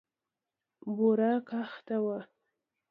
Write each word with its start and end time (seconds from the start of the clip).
بوره 0.95 1.31
کاخته 1.49 1.97
وه. 2.03 2.17